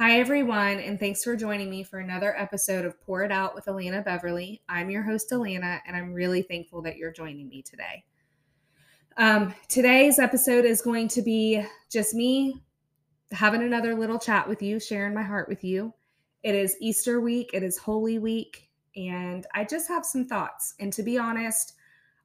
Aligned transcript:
Hi, 0.00 0.18
everyone, 0.18 0.78
and 0.78 0.98
thanks 0.98 1.22
for 1.22 1.36
joining 1.36 1.68
me 1.68 1.82
for 1.82 1.98
another 1.98 2.34
episode 2.34 2.86
of 2.86 2.98
Pour 3.02 3.22
It 3.22 3.30
Out 3.30 3.54
with 3.54 3.66
Alana 3.66 4.02
Beverly. 4.02 4.62
I'm 4.66 4.88
your 4.88 5.02
host, 5.02 5.30
Alana, 5.30 5.80
and 5.86 5.94
I'm 5.94 6.14
really 6.14 6.40
thankful 6.40 6.80
that 6.80 6.96
you're 6.96 7.12
joining 7.12 7.50
me 7.50 7.60
today. 7.60 8.02
Um, 9.18 9.54
today's 9.68 10.18
episode 10.18 10.64
is 10.64 10.80
going 10.80 11.08
to 11.08 11.20
be 11.20 11.62
just 11.90 12.14
me 12.14 12.62
having 13.30 13.62
another 13.62 13.94
little 13.94 14.18
chat 14.18 14.48
with 14.48 14.62
you, 14.62 14.80
sharing 14.80 15.12
my 15.12 15.22
heart 15.22 15.50
with 15.50 15.62
you. 15.62 15.92
It 16.42 16.54
is 16.54 16.78
Easter 16.80 17.20
week, 17.20 17.50
it 17.52 17.62
is 17.62 17.76
Holy 17.76 18.18
Week, 18.18 18.70
and 18.96 19.46
I 19.54 19.64
just 19.64 19.86
have 19.88 20.06
some 20.06 20.26
thoughts. 20.26 20.76
And 20.80 20.90
to 20.94 21.02
be 21.02 21.18
honest, 21.18 21.74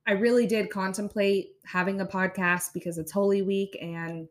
I 0.08 0.14
really 0.14 0.48
did 0.48 0.70
contemplate 0.70 1.56
having 1.66 2.00
a 2.00 2.06
podcast 2.06 2.72
because 2.74 2.98
it's 2.98 3.12
Holy 3.12 3.42
Week 3.42 3.78
and 3.82 4.30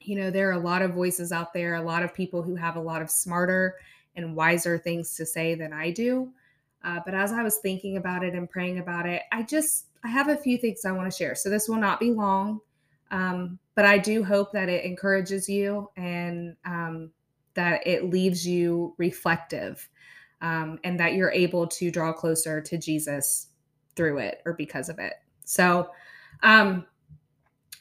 you 0.00 0.16
know, 0.16 0.30
there 0.30 0.48
are 0.48 0.52
a 0.52 0.58
lot 0.58 0.82
of 0.82 0.94
voices 0.94 1.32
out 1.32 1.52
there, 1.52 1.74
a 1.74 1.82
lot 1.82 2.02
of 2.02 2.14
people 2.14 2.42
who 2.42 2.56
have 2.56 2.76
a 2.76 2.80
lot 2.80 3.02
of 3.02 3.10
smarter 3.10 3.76
and 4.16 4.34
wiser 4.34 4.78
things 4.78 5.14
to 5.16 5.26
say 5.26 5.54
than 5.54 5.72
I 5.72 5.90
do. 5.90 6.32
Uh, 6.82 7.00
but 7.04 7.14
as 7.14 7.32
I 7.32 7.42
was 7.42 7.58
thinking 7.58 7.96
about 7.96 8.24
it 8.24 8.34
and 8.34 8.48
praying 8.48 8.78
about 8.78 9.06
it, 9.06 9.22
I 9.32 9.42
just 9.42 9.86
I 10.02 10.08
have 10.08 10.28
a 10.28 10.36
few 10.36 10.56
things 10.56 10.84
I 10.84 10.92
want 10.92 11.10
to 11.10 11.16
share. 11.16 11.34
So 11.34 11.50
this 11.50 11.68
will 11.68 11.76
not 11.76 12.00
be 12.00 12.10
long, 12.10 12.60
um, 13.10 13.58
but 13.74 13.84
I 13.84 13.98
do 13.98 14.24
hope 14.24 14.50
that 14.52 14.70
it 14.70 14.84
encourages 14.84 15.48
you 15.48 15.90
and 15.96 16.56
um, 16.64 17.10
that 17.54 17.86
it 17.86 18.08
leaves 18.08 18.46
you 18.46 18.94
reflective, 18.96 19.86
um, 20.40 20.78
and 20.84 20.98
that 20.98 21.14
you're 21.14 21.32
able 21.32 21.66
to 21.66 21.90
draw 21.90 22.14
closer 22.14 22.62
to 22.62 22.78
Jesus 22.78 23.48
through 23.94 24.18
it 24.18 24.40
or 24.46 24.54
because 24.54 24.88
of 24.88 24.98
it. 24.98 25.14
So, 25.44 25.90
um, 26.42 26.86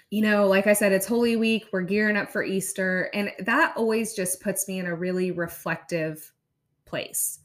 you 0.09 0.21
know, 0.21 0.47
like 0.47 0.65
I 0.65 0.73
said, 0.73 0.91
it's 0.91 1.05
Holy 1.05 1.35
Week. 1.35 1.67
We're 1.71 1.81
gearing 1.81 2.17
up 2.17 2.31
for 2.31 2.43
Easter. 2.43 3.09
And 3.13 3.31
that 3.39 3.73
always 3.77 4.15
just 4.15 4.41
puts 4.41 4.67
me 4.67 4.79
in 4.79 4.87
a 4.87 4.95
really 4.95 5.31
reflective 5.31 6.31
place. 6.85 7.39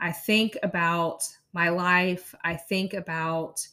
I 0.00 0.12
think 0.12 0.58
about 0.62 1.22
my 1.52 1.68
life. 1.68 2.34
I 2.44 2.56
think 2.56 2.94
about 2.94 3.66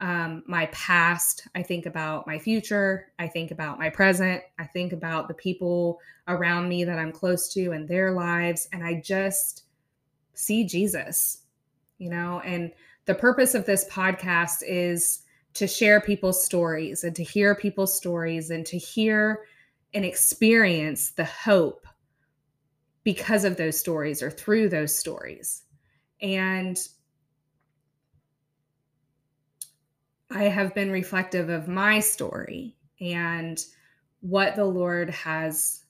um, 0.00 0.42
my 0.46 0.66
past. 0.66 1.48
I 1.54 1.62
think 1.62 1.86
about 1.86 2.26
my 2.26 2.38
future. 2.38 3.12
I 3.18 3.28
think 3.28 3.50
about 3.50 3.78
my 3.78 3.90
present. 3.90 4.42
I 4.58 4.64
think 4.64 4.92
about 4.92 5.28
the 5.28 5.34
people 5.34 6.00
around 6.28 6.68
me 6.68 6.84
that 6.84 6.98
I'm 6.98 7.12
close 7.12 7.52
to 7.54 7.72
and 7.72 7.88
their 7.88 8.12
lives. 8.12 8.68
And 8.72 8.84
I 8.84 9.00
just 9.04 9.64
see 10.34 10.64
Jesus, 10.64 11.44
you 11.98 12.10
know, 12.10 12.40
and 12.40 12.72
the 13.06 13.14
purpose 13.14 13.54
of 13.54 13.66
this 13.66 13.86
podcast 13.88 14.62
is 14.66 15.22
to 15.54 15.66
share 15.66 16.00
people's 16.00 16.44
stories 16.44 17.04
and 17.04 17.14
to 17.16 17.24
hear 17.24 17.54
people's 17.54 17.96
stories 17.96 18.50
and 18.50 18.64
to 18.66 18.78
hear 18.78 19.44
and 19.94 20.04
experience 20.04 21.10
the 21.10 21.24
hope 21.24 21.86
because 23.02 23.44
of 23.44 23.56
those 23.56 23.78
stories 23.78 24.22
or 24.22 24.30
through 24.30 24.68
those 24.68 24.94
stories. 24.94 25.62
And 26.22 26.78
I 30.30 30.44
have 30.44 30.74
been 30.74 30.92
reflective 30.92 31.48
of 31.48 31.66
my 31.66 31.98
story 31.98 32.76
and 33.00 33.58
what 34.20 34.54
the 34.54 34.64
Lord 34.64 35.10
has 35.10 35.84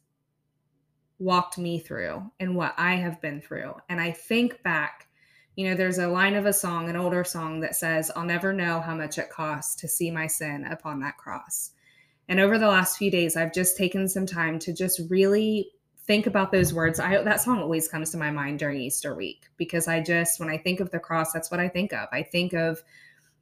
walked 1.18 1.58
me 1.58 1.78
through 1.78 2.22
and 2.40 2.56
what 2.56 2.74
I 2.78 2.94
have 2.94 3.20
been 3.20 3.40
through. 3.42 3.74
And 3.90 4.00
I 4.00 4.12
think 4.12 4.62
back 4.62 5.08
you 5.56 5.68
know, 5.68 5.74
there's 5.74 5.98
a 5.98 6.08
line 6.08 6.34
of 6.34 6.46
a 6.46 6.52
song, 6.52 6.88
an 6.88 6.96
older 6.96 7.24
song 7.24 7.60
that 7.60 7.76
says, 7.76 8.10
I'll 8.14 8.24
never 8.24 8.52
know 8.52 8.80
how 8.80 8.94
much 8.94 9.18
it 9.18 9.30
costs 9.30 9.74
to 9.76 9.88
see 9.88 10.10
my 10.10 10.26
sin 10.26 10.64
upon 10.64 11.00
that 11.00 11.16
cross. 11.16 11.72
And 12.28 12.38
over 12.38 12.58
the 12.58 12.68
last 12.68 12.96
few 12.96 13.10
days, 13.10 13.36
I've 13.36 13.52
just 13.52 13.76
taken 13.76 14.08
some 14.08 14.26
time 14.26 14.58
to 14.60 14.72
just 14.72 15.00
really 15.10 15.72
think 16.06 16.26
about 16.26 16.52
those 16.52 16.72
words. 16.72 17.00
I 17.00 17.22
that 17.22 17.40
song 17.40 17.60
always 17.60 17.88
comes 17.88 18.10
to 18.10 18.16
my 18.16 18.30
mind 18.30 18.58
during 18.60 18.80
Easter 18.80 19.14
week 19.14 19.46
because 19.56 19.88
I 19.88 20.00
just 20.00 20.40
when 20.40 20.48
I 20.48 20.56
think 20.56 20.80
of 20.80 20.90
the 20.90 20.98
cross, 20.98 21.32
that's 21.32 21.50
what 21.50 21.60
I 21.60 21.68
think 21.68 21.92
of. 21.92 22.08
I 22.12 22.22
think 22.22 22.52
of, 22.52 22.82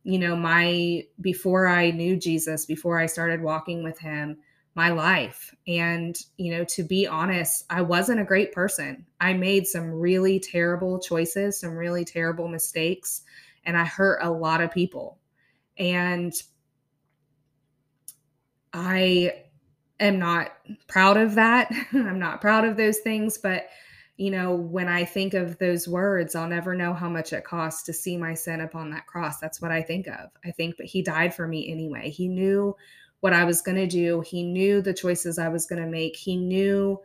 you 0.04 0.18
know, 0.18 0.34
my 0.34 1.04
before 1.20 1.66
I 1.66 1.90
knew 1.90 2.16
Jesus, 2.16 2.66
before 2.66 2.98
I 2.98 3.06
started 3.06 3.42
walking 3.42 3.82
with 3.82 3.98
him, 3.98 4.38
my 4.78 4.90
life. 4.90 5.52
And, 5.66 6.16
you 6.36 6.56
know, 6.56 6.62
to 6.66 6.84
be 6.84 7.04
honest, 7.04 7.64
I 7.68 7.82
wasn't 7.82 8.20
a 8.20 8.24
great 8.24 8.52
person. 8.52 9.04
I 9.20 9.32
made 9.32 9.66
some 9.66 9.90
really 9.90 10.38
terrible 10.38 11.00
choices, 11.00 11.58
some 11.58 11.74
really 11.74 12.04
terrible 12.04 12.46
mistakes, 12.46 13.22
and 13.64 13.76
I 13.76 13.84
hurt 13.84 14.20
a 14.22 14.30
lot 14.30 14.60
of 14.60 14.70
people. 14.70 15.18
And 15.78 16.32
I 18.72 19.42
am 19.98 20.20
not 20.20 20.52
proud 20.86 21.16
of 21.16 21.34
that. 21.34 21.72
I'm 21.92 22.20
not 22.20 22.40
proud 22.40 22.64
of 22.64 22.76
those 22.76 22.98
things, 22.98 23.36
but 23.36 23.66
you 24.16 24.30
know, 24.30 24.54
when 24.54 24.86
I 24.86 25.04
think 25.04 25.34
of 25.34 25.58
those 25.58 25.88
words, 25.88 26.36
I'll 26.36 26.48
never 26.48 26.76
know 26.76 26.94
how 26.94 27.08
much 27.08 27.32
it 27.32 27.42
costs 27.42 27.82
to 27.84 27.92
see 27.92 28.16
my 28.16 28.34
sin 28.34 28.60
upon 28.60 28.90
that 28.90 29.06
cross. 29.06 29.40
That's 29.40 29.60
what 29.60 29.72
I 29.72 29.82
think 29.82 30.06
of. 30.06 30.30
I 30.44 30.52
think, 30.52 30.76
but 30.76 30.86
he 30.86 31.02
died 31.02 31.34
for 31.34 31.48
me 31.48 31.68
anyway. 31.68 32.10
He 32.10 32.28
knew 32.28 32.76
what 33.20 33.32
I 33.32 33.44
was 33.44 33.60
going 33.60 33.76
to 33.76 33.86
do. 33.86 34.20
He 34.20 34.42
knew 34.42 34.80
the 34.80 34.94
choices 34.94 35.38
I 35.38 35.48
was 35.48 35.66
going 35.66 35.82
to 35.82 35.88
make. 35.88 36.16
He 36.16 36.36
knew 36.36 37.00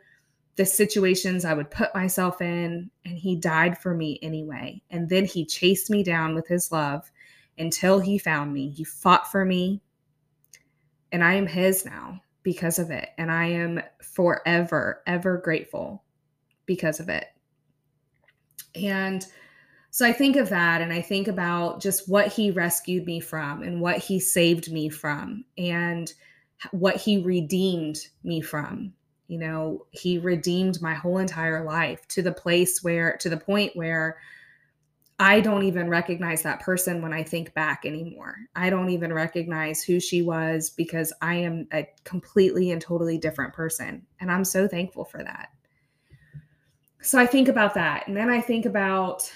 the 0.56 0.66
situations 0.66 1.46
I 1.46 1.54
would 1.54 1.72
put 1.72 1.96
myself 1.96 2.42
in, 2.42 2.92
and 3.06 3.18
he 3.18 3.36
died 3.36 3.78
for 3.78 3.96
me 3.96 4.20
anyway. 4.22 4.82
And 4.92 5.10
then 5.10 5.26
he 5.26 5.46
chased 5.46 5.90
me 5.90 6.04
down 6.04 6.36
with 6.36 6.48
his 6.48 6.72
love 6.72 7.10
until 7.58 8.00
he 8.00 8.18
found 8.18 8.54
me. 8.54 8.70
He 8.70 8.84
fought 8.84 9.32
for 9.32 9.46
me, 9.46 9.82
and 11.12 11.24
I 11.24 11.34
am 11.34 11.48
his 11.48 11.86
now 11.86 12.22
because 12.44 12.78
of 12.78 12.92
it. 12.92 13.10
And 13.18 13.32
I 13.32 13.46
am 13.46 13.82
forever, 14.02 15.02
ever 15.08 15.38
grateful 15.38 16.04
because 16.66 17.00
of 17.00 17.10
it. 17.10 17.26
And 18.76 19.26
so 19.94 20.08
I 20.08 20.12
think 20.12 20.38
of 20.38 20.50
that 20.50 20.82
and 20.82 20.92
I 20.92 21.04
think 21.04 21.28
about 21.28 21.80
just 21.80 22.10
what 22.10 22.34
he 22.34 22.50
rescued 22.50 23.06
me 23.06 23.20
from 23.20 23.62
and 23.62 23.80
what 23.80 24.00
he 24.00 24.20
saved 24.20 24.72
me 24.72 24.90
from 24.90 25.46
and 25.56 26.12
what 26.72 26.96
he 26.96 27.22
redeemed 27.22 28.00
me 28.24 28.42
from. 28.42 28.92
You 29.28 29.38
know, 29.38 29.86
he 29.92 30.18
redeemed 30.18 30.82
my 30.82 30.96
whole 30.96 31.20
entire 31.20 31.64
life 31.64 32.08
to 32.08 32.24
the 32.24 32.32
place 32.32 32.84
where, 32.84 33.18
to 33.18 33.30
the 33.30 33.38
point 33.38 33.76
where 33.76 34.18
I 35.20 35.42
don't 35.42 35.62
even 35.62 35.88
recognize 35.90 36.42
that 36.42 36.62
person 36.62 37.04
when 37.04 37.14
I 37.14 37.22
think 37.22 37.54
back 37.54 37.86
anymore. 37.86 38.38
I 38.56 38.72
don't 38.72 38.90
even 38.90 39.14
recognize 39.14 39.84
who 39.84 40.00
she 40.00 40.24
was 40.24 40.72
because 40.72 41.14
I 41.22 41.36
am 41.36 41.68
a 41.72 41.88
completely 42.04 42.72
and 42.72 42.82
totally 42.82 43.20
different 43.20 43.54
person. 43.54 44.08
And 44.20 44.32
I'm 44.32 44.44
so 44.44 44.68
thankful 44.68 45.06
for 45.06 45.24
that. 45.24 45.50
So 47.00 47.20
I 47.20 47.28
think 47.28 47.48
about 47.48 47.76
that. 47.76 48.08
And 48.08 48.18
then 48.18 48.32
I 48.32 48.42
think 48.42 48.66
about 48.66 49.32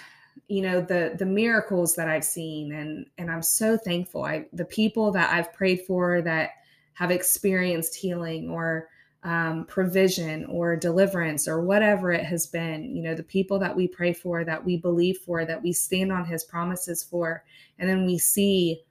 you 0.48 0.62
know 0.62 0.82
the 0.82 1.16
the 1.18 1.26
miracles 1.26 1.96
that 1.96 2.08
i've 2.08 2.24
seen 2.24 2.74
and 2.74 3.06
and 3.18 3.32
i'm 3.32 3.42
so 3.42 3.78
thankful. 3.78 4.24
I 4.24 4.46
the 4.54 4.66
people 4.66 5.12
that 5.12 5.32
i've 5.34 5.54
prayed 5.54 5.82
for 5.88 6.22
that 6.22 6.52
have 6.94 7.12
experienced 7.12 7.96
healing 7.96 8.50
or 8.50 8.90
um, 9.24 9.66
provision 9.66 10.46
or 10.46 10.76
deliverance 10.76 11.48
or 11.48 11.62
whatever 11.62 12.12
it 12.12 12.24
has 12.24 12.48
been 12.48 12.96
you 12.96 13.02
know 13.02 13.16
the 13.16 13.24
people 13.24 13.60
that 13.60 13.76
we 13.76 13.88
pray 13.88 14.14
for 14.14 14.44
that 14.46 14.64
we 14.64 14.78
believe 14.78 15.18
for 15.20 15.44
that 15.44 15.62
we 15.62 15.74
stand 15.74 16.12
on 16.12 16.26
his 16.26 16.44
promises 16.44 17.04
for 17.04 17.44
and 17.80 17.90
then 17.90 18.06
we 18.06 18.18
see 18.18 18.82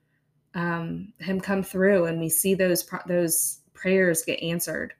um, 0.56 1.12
him 1.18 1.38
come 1.38 1.62
through 1.62 2.06
and 2.06 2.18
we 2.18 2.28
see 2.28 2.54
those 2.54 2.88
those 3.06 3.60
prayers 3.74 4.24
get 4.24 4.42
answered. 4.42 4.94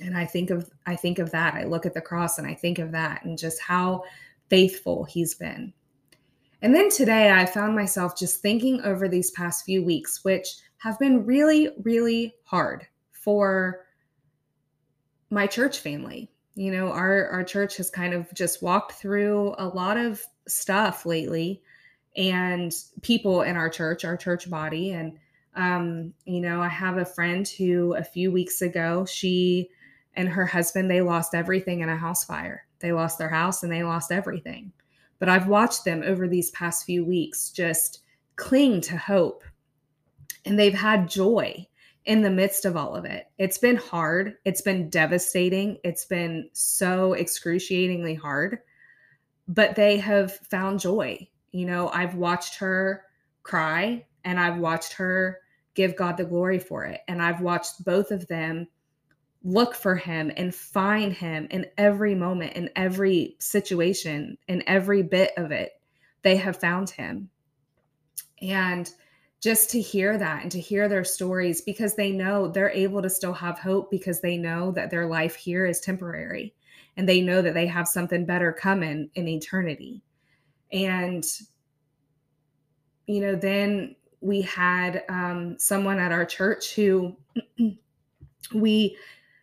And 0.00 0.16
i 0.16 0.24
think 0.24 0.50
of 0.50 0.70
i 0.86 0.96
think 0.96 1.18
of 1.18 1.30
that. 1.32 1.54
I 1.54 1.64
look 1.64 1.84
at 1.84 1.94
the 1.94 2.00
cross 2.00 2.38
and 2.38 2.46
i 2.46 2.54
think 2.54 2.78
of 2.78 2.92
that 2.92 3.24
and 3.24 3.36
just 3.36 3.60
how 3.60 4.04
faithful 4.52 5.04
he's 5.04 5.34
been. 5.34 5.72
And 6.60 6.74
then 6.74 6.90
today, 6.90 7.30
I 7.30 7.46
found 7.46 7.74
myself 7.74 8.18
just 8.18 8.42
thinking 8.42 8.82
over 8.82 9.08
these 9.08 9.30
past 9.30 9.64
few 9.64 9.82
weeks, 9.82 10.22
which 10.24 10.46
have 10.76 10.98
been 10.98 11.24
really, 11.24 11.70
really 11.84 12.34
hard 12.44 12.86
for 13.12 13.86
my 15.30 15.46
church 15.46 15.78
family. 15.80 16.30
You 16.54 16.70
know, 16.70 16.92
our, 16.92 17.28
our 17.28 17.42
church 17.42 17.78
has 17.78 17.88
kind 17.88 18.12
of 18.12 18.32
just 18.34 18.62
walked 18.62 18.92
through 18.92 19.54
a 19.56 19.66
lot 19.66 19.96
of 19.96 20.22
stuff 20.46 21.06
lately, 21.06 21.62
and 22.14 22.74
people 23.00 23.40
in 23.40 23.56
our 23.56 23.70
church, 23.70 24.04
our 24.04 24.18
church 24.18 24.50
body. 24.50 24.92
And, 24.92 25.18
um, 25.56 26.12
you 26.26 26.42
know, 26.42 26.60
I 26.60 26.68
have 26.68 26.98
a 26.98 27.06
friend 27.06 27.48
who 27.48 27.94
a 27.94 28.04
few 28.04 28.30
weeks 28.30 28.60
ago, 28.60 29.06
she 29.06 29.70
and 30.12 30.28
her 30.28 30.44
husband, 30.44 30.90
they 30.90 31.00
lost 31.00 31.34
everything 31.34 31.80
in 31.80 31.88
a 31.88 31.96
house 31.96 32.22
fire 32.22 32.66
they 32.82 32.92
lost 32.92 33.18
their 33.18 33.30
house 33.30 33.62
and 33.62 33.72
they 33.72 33.82
lost 33.82 34.12
everything. 34.12 34.72
But 35.18 35.28
I've 35.28 35.48
watched 35.48 35.84
them 35.84 36.02
over 36.04 36.28
these 36.28 36.50
past 36.50 36.84
few 36.84 37.04
weeks 37.04 37.50
just 37.50 38.02
cling 38.36 38.80
to 38.82 38.96
hope. 38.96 39.44
And 40.44 40.58
they've 40.58 40.74
had 40.74 41.08
joy 41.08 41.66
in 42.04 42.22
the 42.22 42.30
midst 42.30 42.64
of 42.64 42.76
all 42.76 42.96
of 42.96 43.04
it. 43.04 43.26
It's 43.38 43.58
been 43.58 43.76
hard. 43.76 44.34
It's 44.44 44.62
been 44.62 44.90
devastating. 44.90 45.78
It's 45.84 46.04
been 46.04 46.48
so 46.52 47.14
excruciatingly 47.14 48.14
hard. 48.14 48.58
But 49.46 49.76
they 49.76 49.98
have 49.98 50.36
found 50.50 50.80
joy. 50.80 51.28
You 51.52 51.66
know, 51.66 51.88
I've 51.90 52.16
watched 52.16 52.56
her 52.56 53.04
cry 53.44 54.04
and 54.24 54.40
I've 54.40 54.58
watched 54.58 54.94
her 54.94 55.38
give 55.74 55.96
God 55.96 56.16
the 56.16 56.24
glory 56.24 56.58
for 56.58 56.84
it. 56.84 57.00
And 57.08 57.22
I've 57.22 57.40
watched 57.40 57.84
both 57.84 58.10
of 58.10 58.26
them 58.26 58.66
look 59.44 59.74
for 59.74 59.96
him 59.96 60.30
and 60.36 60.54
find 60.54 61.12
him 61.12 61.48
in 61.50 61.66
every 61.76 62.14
moment, 62.14 62.54
in 62.54 62.70
every 62.76 63.36
situation, 63.40 64.38
in 64.48 64.62
every 64.66 65.02
bit 65.02 65.32
of 65.36 65.50
it. 65.50 65.72
They 66.22 66.36
have 66.36 66.56
found 66.56 66.90
him. 66.90 67.28
And 68.40 68.88
just 69.40 69.70
to 69.70 69.80
hear 69.80 70.16
that 70.16 70.42
and 70.42 70.52
to 70.52 70.60
hear 70.60 70.88
their 70.88 71.04
stories 71.04 71.60
because 71.60 71.96
they 71.96 72.12
know 72.12 72.48
they're 72.48 72.70
able 72.70 73.02
to 73.02 73.10
still 73.10 73.32
have 73.32 73.58
hope 73.58 73.90
because 73.90 74.20
they 74.20 74.36
know 74.36 74.70
that 74.70 74.90
their 74.90 75.06
life 75.06 75.34
here 75.34 75.66
is 75.66 75.80
temporary 75.80 76.54
and 76.96 77.08
they 77.08 77.20
know 77.20 77.42
that 77.42 77.54
they 77.54 77.66
have 77.66 77.88
something 77.88 78.24
better 78.24 78.52
coming 78.52 79.10
in 79.16 79.26
eternity. 79.26 80.02
And, 80.72 81.24
you 83.06 83.20
know, 83.20 83.34
then 83.34 83.96
we 84.20 84.42
had 84.42 85.02
um, 85.08 85.56
someone 85.58 85.98
at 85.98 86.12
our 86.12 86.24
church 86.24 86.74
who 86.76 87.16
we 88.54 88.96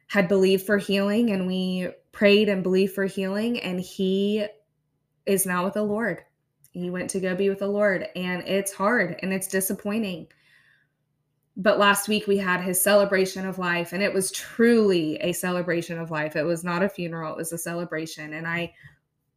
had 0.10 0.28
believed 0.28 0.66
for 0.66 0.78
healing 0.78 1.32
and 1.32 1.48
we 1.48 1.90
prayed 2.12 2.50
and 2.50 2.62
believed 2.64 2.94
for 2.94 3.06
healing, 3.06 3.60
and 3.62 3.80
he 3.80 4.46
is 5.26 5.46
now 5.46 5.64
with 5.64 5.76
the 5.76 5.84
Lord 5.84 6.24
he 6.72 6.90
went 6.90 7.10
to 7.12 7.20
go 7.20 7.36
be 7.36 7.50
with 7.50 7.60
the 7.60 7.68
Lord, 7.68 8.08
and 8.16 8.44
it's 8.48 8.72
hard 8.72 9.18
and 9.22 9.34
it's 9.34 9.48
disappointing. 9.48 10.28
But 11.58 11.80
last 11.80 12.08
week 12.08 12.28
we 12.28 12.38
had 12.38 12.62
his 12.62 12.82
celebration 12.82 13.46
of 13.46 13.60
life, 13.60 13.92
and 13.92 14.04
it 14.04 14.14
was 14.14 14.32
truly 14.32 15.16
a 15.18 15.34
celebration 15.34 15.98
of 16.00 16.12
life. 16.12 16.36
It 16.36 16.44
was 16.44 16.64
not 16.64 16.84
a 16.84 16.90
funeral, 16.90 17.34
it 17.34 17.38
was 17.38 17.52
a 17.52 17.58
celebration. 17.58 18.34
And 18.34 18.48
I 18.48 18.74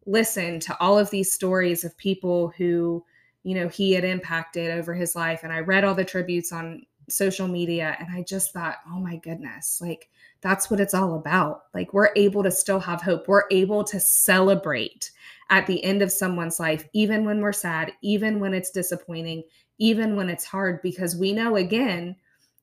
listened 0.06 0.62
to 0.62 0.78
all 0.80 0.98
of 0.98 1.10
these 1.10 1.32
stories 1.32 1.84
of 1.84 1.96
people 1.96 2.52
who, 2.56 3.04
you 3.44 3.54
know, 3.54 3.68
he 3.68 3.92
had 3.92 4.04
impacted 4.04 4.70
over 4.70 4.94
his 4.94 5.16
life. 5.16 5.40
And 5.42 5.52
I 5.52 5.60
read 5.60 5.84
all 5.84 5.94
the 5.94 6.04
tributes 6.04 6.52
on 6.52 6.84
social 7.12 7.48
media, 7.48 7.96
and 7.98 8.08
I 8.10 8.22
just 8.22 8.52
thought, 8.52 8.76
oh 8.88 8.98
my 8.98 9.16
goodness, 9.16 9.80
like 9.80 10.10
that's 10.40 10.70
what 10.70 10.80
it's 10.80 10.94
all 10.94 11.16
about. 11.16 11.64
Like 11.74 11.92
we're 11.92 12.10
able 12.16 12.42
to 12.42 12.50
still 12.50 12.80
have 12.80 13.02
hope, 13.02 13.28
we're 13.28 13.44
able 13.50 13.84
to 13.84 14.00
celebrate 14.00 15.10
at 15.50 15.66
the 15.66 15.82
end 15.84 16.02
of 16.02 16.10
someone's 16.10 16.58
life, 16.58 16.88
even 16.92 17.24
when 17.24 17.40
we're 17.40 17.52
sad, 17.52 17.92
even 18.02 18.40
when 18.40 18.54
it's 18.54 18.70
disappointing, 18.70 19.42
even 19.78 20.16
when 20.16 20.30
it's 20.30 20.44
hard, 20.44 20.80
because 20.82 21.16
we 21.16 21.32
know 21.32 21.56
again, 21.56 22.16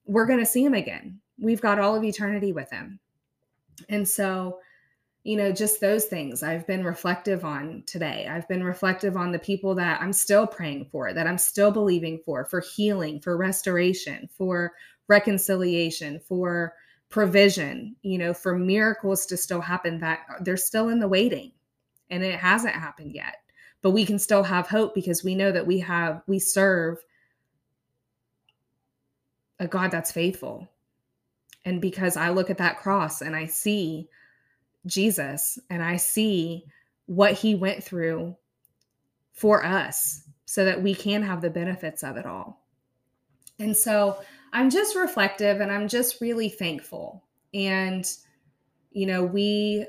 we're 0.06 0.26
going 0.26 0.40
to 0.40 0.46
see 0.46 0.64
him 0.64 0.74
again. 0.74 1.20
We've 1.38 1.62
got 1.62 1.80
all 1.80 1.96
of 1.96 2.04
eternity 2.04 2.52
with 2.52 2.70
him. 2.72 3.00
And 3.88 4.08
so, 4.08 4.60
you 5.30 5.36
know, 5.36 5.52
just 5.52 5.80
those 5.80 6.06
things 6.06 6.42
I've 6.42 6.66
been 6.66 6.84
reflective 6.84 7.46
on 7.46 7.84
today. 7.86 8.28
I've 8.28 8.48
been 8.48 8.64
reflective 8.64 9.16
on 9.16 9.32
the 9.32 9.38
people 9.38 9.76
that 9.76 10.02
I'm 10.02 10.12
still 10.12 10.48
praying 10.48 10.88
for, 10.92 11.14
that 11.14 11.28
I'm 11.28 11.38
still 11.38 11.70
believing 11.70 12.20
for, 12.26 12.46
for 12.46 12.62
healing, 12.62 13.20
for 13.20 13.38
restoration, 13.38 14.28
for 14.36 14.74
reconciliation, 15.08 16.20
for 16.20 16.74
provision, 17.10 17.96
you 18.02 18.18
know, 18.18 18.34
for 18.34 18.58
miracles 18.58 19.28
to 19.28 19.38
still 19.38 19.62
happen 19.62 20.00
that 20.00 20.22
they're 20.42 20.58
still 20.58 20.90
in 20.90 20.98
the 20.98 21.08
waiting 21.08 21.52
and 22.10 22.24
it 22.24 22.40
hasn't 22.40 22.74
happened 22.74 23.14
yet 23.14 23.36
but 23.82 23.92
we 23.92 24.04
can 24.04 24.20
still 24.20 24.44
have 24.44 24.68
hope 24.68 24.96
because 24.96 25.24
we 25.24 25.36
know 25.36 25.52
that 25.52 25.66
we 25.68 25.80
have 25.80 26.24
we 26.28 26.40
serve 26.40 26.98
a 29.60 29.68
god 29.68 29.92
that's 29.92 30.12
faithful 30.12 30.68
and 31.66 31.82
because 31.82 32.18
i 32.18 32.30
look 32.30 32.50
at 32.50 32.58
that 32.58 32.80
cross 32.80 33.22
and 33.22 33.36
i 33.36 33.46
see 33.46 34.10
jesus 34.86 35.60
and 35.70 35.84
i 35.84 35.96
see 35.96 36.64
what 37.06 37.34
he 37.34 37.56
went 37.56 37.84
through 37.84 38.36
for 39.34 39.66
us 39.66 40.24
so 40.46 40.66
that 40.66 40.82
we 40.82 40.94
can 40.94 41.22
have 41.22 41.42
the 41.42 41.50
benefits 41.50 42.04
of 42.04 42.18
it 42.18 42.26
all 42.26 42.66
and 43.60 43.76
so 43.76 44.18
i'm 44.54 44.70
just 44.70 44.96
reflective 44.96 45.62
and 45.62 45.72
i'm 45.72 45.88
just 45.88 46.22
really 46.22 46.50
thankful 46.50 47.24
and 47.54 48.06
you 48.92 49.06
know 49.06 49.24
we 49.24 49.86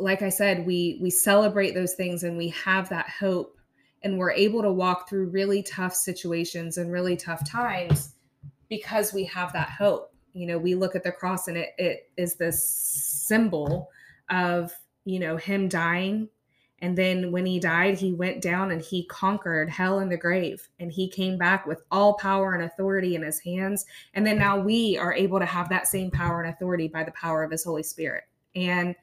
like 0.00 0.22
I 0.22 0.30
said, 0.30 0.66
we 0.66 0.98
we 1.00 1.10
celebrate 1.10 1.74
those 1.74 1.94
things 1.94 2.24
and 2.24 2.36
we 2.36 2.48
have 2.48 2.88
that 2.88 3.08
hope 3.08 3.58
and 4.02 4.18
we're 4.18 4.32
able 4.32 4.62
to 4.62 4.72
walk 4.72 5.08
through 5.08 5.28
really 5.28 5.62
tough 5.62 5.94
situations 5.94 6.78
and 6.78 6.90
really 6.90 7.16
tough 7.16 7.48
times 7.48 8.14
because 8.68 9.12
we 9.12 9.24
have 9.24 9.52
that 9.52 9.68
hope. 9.68 10.12
You 10.32 10.46
know, 10.46 10.58
we 10.58 10.74
look 10.74 10.96
at 10.96 11.02
the 11.02 11.12
cross 11.12 11.48
and 11.48 11.56
it 11.56 11.70
it 11.78 12.10
is 12.16 12.36
this 12.36 12.64
symbol 12.64 13.90
of, 14.30 14.72
you 15.04 15.18
know, 15.18 15.36
him 15.36 15.68
dying 15.68 16.28
and 16.82 16.96
then 16.96 17.30
when 17.30 17.44
he 17.44 17.60
died, 17.60 17.98
he 17.98 18.12
went 18.12 18.40
down 18.40 18.70
and 18.70 18.80
he 18.80 19.04
conquered 19.04 19.68
hell 19.68 19.98
and 19.98 20.10
the 20.10 20.16
grave. 20.16 20.66
And 20.78 20.90
he 20.90 21.08
came 21.08 21.36
back 21.36 21.66
with 21.66 21.82
all 21.90 22.14
power 22.14 22.54
and 22.54 22.62
authority 22.62 23.14
in 23.14 23.22
his 23.22 23.38
hands. 23.38 23.84
And 24.14 24.26
then 24.26 24.38
now 24.38 24.58
we 24.58 24.96
are 24.96 25.12
able 25.12 25.38
to 25.38 25.46
have 25.46 25.68
that 25.68 25.86
same 25.86 26.10
power 26.10 26.40
and 26.40 26.52
authority 26.52 26.88
by 26.88 27.04
the 27.04 27.12
power 27.12 27.42
of 27.42 27.50
his 27.50 27.64
Holy 27.64 27.82
Spirit. 27.82 28.24
And 28.54 28.94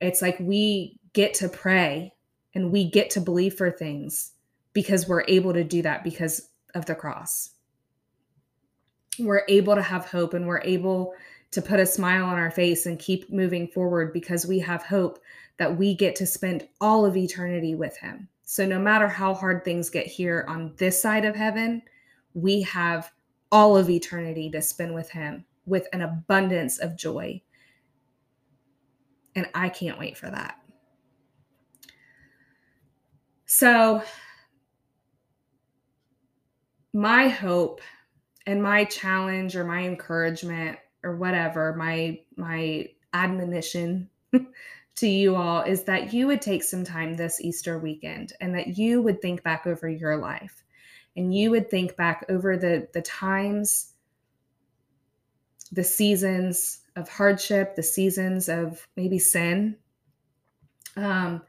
it's 0.00 0.20
like 0.20 0.38
we 0.38 0.98
get 1.14 1.32
to 1.34 1.48
pray 1.48 2.14
and 2.54 2.70
we 2.70 2.90
get 2.90 3.10
to 3.10 3.20
believe 3.20 3.54
for 3.54 3.70
things 3.70 4.32
because 4.72 5.08
we're 5.08 5.24
able 5.28 5.54
to 5.54 5.64
do 5.64 5.82
that 5.82 6.04
because 6.04 6.50
of 6.74 6.84
the 6.84 6.94
cross. 6.94 7.50
We're 9.18 9.44
able 9.48 9.74
to 9.74 9.82
have 9.82 10.06
hope 10.06 10.34
and 10.34 10.46
we're 10.46 10.62
able 10.62 11.14
to 11.52 11.62
put 11.62 11.80
a 11.80 11.86
smile 11.86 12.24
on 12.24 12.38
our 12.38 12.50
face 12.50 12.86
and 12.86 12.98
keep 12.98 13.30
moving 13.30 13.68
forward 13.68 14.12
because 14.12 14.46
we 14.46 14.58
have 14.60 14.82
hope 14.82 15.18
that 15.58 15.76
we 15.76 15.94
get 15.94 16.14
to 16.16 16.26
spend 16.26 16.68
all 16.80 17.04
of 17.04 17.16
eternity 17.16 17.74
with 17.74 17.96
Him. 17.98 18.28
So, 18.44 18.66
no 18.66 18.78
matter 18.78 19.08
how 19.08 19.34
hard 19.34 19.64
things 19.64 19.90
get 19.90 20.06
here 20.06 20.44
on 20.48 20.74
this 20.76 21.00
side 21.00 21.24
of 21.24 21.36
heaven, 21.36 21.82
we 22.34 22.62
have 22.62 23.10
all 23.52 23.76
of 23.76 23.90
eternity 23.90 24.50
to 24.50 24.62
spend 24.62 24.94
with 24.94 25.10
Him 25.10 25.44
with 25.66 25.86
an 25.92 26.02
abundance 26.02 26.78
of 26.78 26.96
joy 26.96 27.40
and 29.34 29.48
I 29.54 29.68
can't 29.68 29.98
wait 29.98 30.16
for 30.16 30.30
that. 30.30 30.56
So, 33.46 34.02
my 36.92 37.28
hope 37.28 37.80
and 38.46 38.62
my 38.62 38.84
challenge 38.84 39.54
or 39.54 39.64
my 39.64 39.80
encouragement 39.82 40.78
or 41.02 41.16
whatever, 41.16 41.74
my 41.74 42.20
my 42.36 42.88
admonition 43.12 44.08
to 44.96 45.08
you 45.08 45.34
all 45.34 45.62
is 45.62 45.84
that 45.84 46.12
you 46.12 46.26
would 46.26 46.42
take 46.42 46.62
some 46.62 46.84
time 46.84 47.16
this 47.16 47.40
Easter 47.40 47.78
weekend 47.78 48.32
and 48.40 48.54
that 48.54 48.78
you 48.78 49.02
would 49.02 49.20
think 49.20 49.42
back 49.42 49.66
over 49.66 49.88
your 49.88 50.16
life. 50.16 50.62
And 51.16 51.34
you 51.34 51.50
would 51.50 51.70
think 51.70 51.96
back 51.96 52.24
over 52.28 52.56
the 52.56 52.88
the 52.92 53.02
times 53.02 53.94
the 55.72 55.84
seasons 55.84 56.80
of 56.96 57.08
hardship, 57.08 57.76
the 57.76 57.82
seasons 57.82 58.48
of 58.48 58.86
maybe 58.96 59.18
sin, 59.18 59.76
um, 60.96 61.42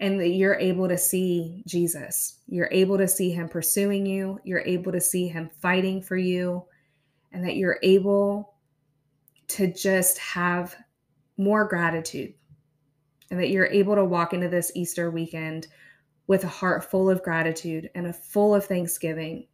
and 0.00 0.20
that 0.20 0.30
you're 0.30 0.56
able 0.56 0.88
to 0.88 0.98
see 0.98 1.62
Jesus. 1.66 2.40
You're 2.46 2.68
able 2.70 2.98
to 2.98 3.08
see 3.08 3.30
him 3.30 3.48
pursuing 3.48 4.06
you, 4.06 4.40
you're 4.44 4.64
able 4.66 4.92
to 4.92 5.00
see 5.00 5.28
him 5.28 5.50
fighting 5.60 6.02
for 6.02 6.16
you, 6.16 6.64
and 7.32 7.44
that 7.44 7.56
you're 7.56 7.78
able 7.82 8.54
to 9.48 9.72
just 9.72 10.18
have 10.18 10.76
more 11.36 11.64
gratitude, 11.64 12.34
and 13.30 13.40
that 13.40 13.50
you're 13.50 13.66
able 13.66 13.94
to 13.94 14.04
walk 14.04 14.32
into 14.34 14.48
this 14.48 14.72
Easter 14.74 15.10
weekend 15.10 15.68
with 16.26 16.44
a 16.44 16.48
heart 16.48 16.84
full 16.84 17.08
of 17.08 17.22
gratitude 17.22 17.90
and 17.94 18.06
a 18.06 18.12
full 18.12 18.54
of 18.54 18.64
thanksgiving. 18.64 19.46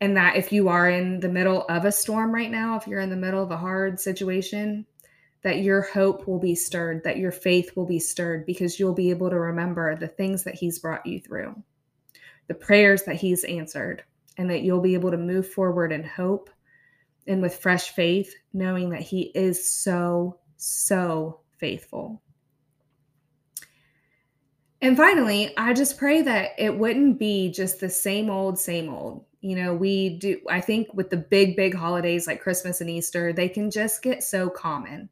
And 0.00 0.16
that 0.16 0.36
if 0.36 0.52
you 0.52 0.68
are 0.68 0.90
in 0.90 1.20
the 1.20 1.28
middle 1.28 1.64
of 1.68 1.84
a 1.84 1.92
storm 1.92 2.34
right 2.34 2.50
now, 2.50 2.76
if 2.76 2.86
you're 2.86 3.00
in 3.00 3.10
the 3.10 3.16
middle 3.16 3.42
of 3.42 3.50
a 3.50 3.56
hard 3.56 3.98
situation, 3.98 4.86
that 5.42 5.60
your 5.60 5.82
hope 5.82 6.26
will 6.26 6.38
be 6.38 6.54
stirred, 6.54 7.02
that 7.04 7.18
your 7.18 7.32
faith 7.32 7.76
will 7.76 7.86
be 7.86 7.98
stirred 7.98 8.44
because 8.46 8.78
you'll 8.78 8.94
be 8.94 9.10
able 9.10 9.30
to 9.30 9.38
remember 9.38 9.94
the 9.96 10.08
things 10.08 10.44
that 10.44 10.54
He's 10.54 10.78
brought 10.80 11.06
you 11.06 11.20
through, 11.20 11.54
the 12.48 12.54
prayers 12.54 13.04
that 13.04 13.16
He's 13.16 13.44
answered, 13.44 14.02
and 14.36 14.50
that 14.50 14.62
you'll 14.62 14.80
be 14.80 14.94
able 14.94 15.10
to 15.10 15.16
move 15.16 15.48
forward 15.48 15.92
in 15.92 16.02
hope 16.02 16.50
and 17.28 17.42
with 17.42 17.56
fresh 17.56 17.90
faith, 17.90 18.34
knowing 18.52 18.90
that 18.90 19.02
He 19.02 19.32
is 19.34 19.70
so, 19.70 20.38
so 20.56 21.40
faithful. 21.58 22.22
And 24.80 24.96
finally, 24.96 25.56
I 25.56 25.72
just 25.72 25.98
pray 25.98 26.22
that 26.22 26.50
it 26.56 26.76
wouldn't 26.76 27.18
be 27.18 27.50
just 27.50 27.80
the 27.80 27.90
same 27.90 28.30
old, 28.30 28.58
same 28.58 28.88
old 28.88 29.24
you 29.40 29.54
know 29.54 29.74
we 29.74 30.18
do 30.18 30.40
i 30.48 30.60
think 30.60 30.92
with 30.94 31.10
the 31.10 31.16
big 31.16 31.56
big 31.56 31.74
holidays 31.74 32.26
like 32.26 32.40
christmas 32.40 32.80
and 32.80 32.90
easter 32.90 33.32
they 33.32 33.48
can 33.48 33.70
just 33.70 34.02
get 34.02 34.22
so 34.22 34.50
common 34.50 35.08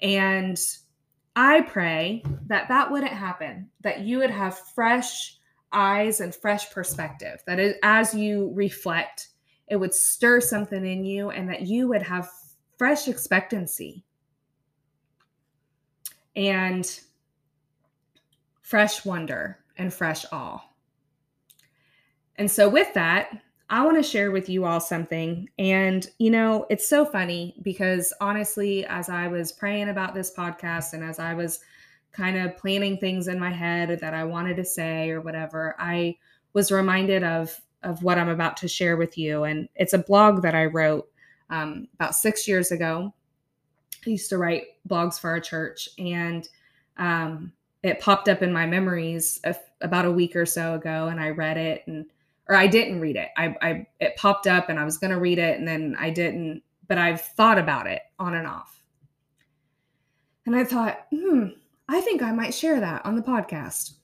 and 0.00 0.58
i 1.36 1.60
pray 1.62 2.22
that 2.46 2.68
that 2.68 2.90
wouldn't 2.90 3.12
happen 3.12 3.68
that 3.80 4.00
you 4.00 4.18
would 4.18 4.30
have 4.30 4.58
fresh 4.58 5.36
eyes 5.72 6.20
and 6.20 6.34
fresh 6.34 6.70
perspective 6.70 7.42
that 7.46 7.76
as 7.82 8.14
you 8.14 8.52
reflect 8.54 9.28
it 9.70 9.76
would 9.76 9.94
stir 9.94 10.40
something 10.40 10.84
in 10.84 11.04
you 11.04 11.30
and 11.30 11.48
that 11.48 11.62
you 11.62 11.88
would 11.88 12.02
have 12.02 12.28
fresh 12.76 13.08
expectancy 13.08 14.04
and 16.36 17.00
fresh 18.60 19.04
wonder 19.04 19.58
and 19.78 19.94
fresh 19.94 20.26
awe 20.32 20.60
and 22.40 22.50
so, 22.50 22.70
with 22.70 22.94
that, 22.94 23.38
I 23.68 23.84
want 23.84 23.98
to 23.98 24.02
share 24.02 24.30
with 24.30 24.48
you 24.48 24.64
all 24.64 24.80
something. 24.80 25.46
And, 25.58 26.08
you 26.18 26.30
know, 26.30 26.66
it's 26.70 26.88
so 26.88 27.04
funny 27.04 27.54
because 27.60 28.14
honestly, 28.18 28.86
as 28.86 29.10
I 29.10 29.28
was 29.28 29.52
praying 29.52 29.90
about 29.90 30.14
this 30.14 30.32
podcast 30.34 30.94
and 30.94 31.04
as 31.04 31.18
I 31.18 31.34
was 31.34 31.60
kind 32.12 32.38
of 32.38 32.56
planning 32.56 32.96
things 32.96 33.28
in 33.28 33.38
my 33.38 33.50
head 33.50 34.00
that 34.00 34.14
I 34.14 34.24
wanted 34.24 34.56
to 34.56 34.64
say 34.64 35.10
or 35.10 35.20
whatever, 35.20 35.76
I 35.78 36.16
was 36.54 36.72
reminded 36.72 37.22
of 37.22 37.60
of 37.82 38.02
what 38.02 38.18
I'm 38.18 38.28
about 38.28 38.56
to 38.58 38.68
share 38.68 38.96
with 38.96 39.16
you. 39.16 39.44
And 39.44 39.68
it's 39.74 39.92
a 39.92 39.98
blog 39.98 40.42
that 40.42 40.54
I 40.54 40.66
wrote 40.66 41.08
um, 41.48 41.88
about 41.94 42.14
six 42.14 42.46
years 42.46 42.70
ago. 42.70 43.12
I 44.06 44.10
used 44.10 44.30
to 44.30 44.38
write 44.38 44.64
blogs 44.88 45.20
for 45.20 45.30
our 45.30 45.40
church, 45.40 45.88
and 45.98 46.48
um, 46.96 47.52
it 47.82 48.00
popped 48.00 48.28
up 48.28 48.42
in 48.42 48.52
my 48.52 48.66
memories 48.66 49.40
about 49.80 50.06
a 50.06 50.10
week 50.10 50.36
or 50.36 50.46
so 50.46 50.74
ago, 50.74 51.08
and 51.08 51.20
I 51.20 51.30
read 51.30 51.58
it, 51.58 51.82
and 51.86 52.06
or 52.48 52.56
I 52.56 52.66
didn't 52.66 53.00
read 53.00 53.16
it. 53.16 53.28
I, 53.36 53.54
I 53.60 53.86
it 54.00 54.16
popped 54.16 54.46
up, 54.46 54.70
and 54.70 54.78
I 54.78 54.84
was 54.84 54.96
going 54.96 55.12
to 55.12 55.20
read 55.20 55.38
it, 55.38 55.58
and 55.58 55.68
then 55.68 55.96
I 55.98 56.10
didn't. 56.10 56.62
But 56.88 56.98
I've 56.98 57.20
thought 57.20 57.58
about 57.58 57.86
it 57.86 58.02
on 58.18 58.34
and 58.34 58.46
off, 58.46 58.82
and 60.46 60.56
I 60.56 60.64
thought, 60.64 61.06
hmm, 61.14 61.48
I 61.88 62.00
think 62.00 62.22
I 62.22 62.32
might 62.32 62.54
share 62.54 62.80
that 62.80 63.04
on 63.04 63.16
the 63.16 63.22
podcast. 63.22 63.96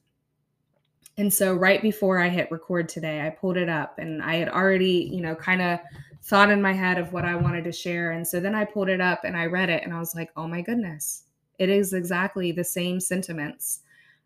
And 1.19 1.33
so 1.33 1.55
right 1.55 1.81
before 1.81 2.19
I 2.19 2.29
hit 2.29 2.51
record 2.51 2.89
today, 2.89 3.27
I 3.27 3.31
pulled 3.31 3.57
it 3.57 3.69
up 3.69 3.99
and 3.99 4.23
I 4.23 4.37
had 4.37 4.49
already, 4.51 5.09
you 5.11 5.23
know, 5.23 5.35
kind 5.35 5.63
of 5.63 5.81
thought 6.23 6.51
in 6.51 6.61
my 6.61 6.73
head 6.73 6.99
of 6.99 7.13
what 7.13 7.25
I 7.25 7.35
wanted 7.35 7.65
to 7.65 7.73
share. 7.73 8.13
And 8.13 8.27
so 8.27 8.39
then 8.39 8.55
I 8.55 8.65
pulled 8.65 8.91
it 8.91 9.01
up 9.01 9.25
and 9.25 9.37
I 9.37 9.47
read 9.47 9.71
it 9.71 9.83
and 9.83 9.95
I 9.95 9.99
was 9.99 10.15
like, 10.15 10.31
oh 10.37 10.47
my 10.47 10.61
goodness, 10.61 11.23
it 11.59 11.71
is 11.71 11.95
exactly 11.95 12.53
the 12.53 12.65
same 12.65 13.01
sentiments. 13.01 13.81